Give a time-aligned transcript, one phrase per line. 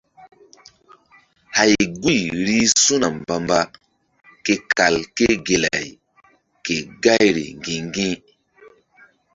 [1.57, 3.59] Hay guy rih su̧na mbamba
[4.45, 5.87] ke kal ké gelay
[6.65, 8.15] ke gayri ŋgi̧-ŋgi̧.